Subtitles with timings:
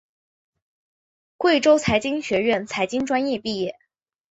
[1.37, 3.77] 贵州财经学院财政专业毕业。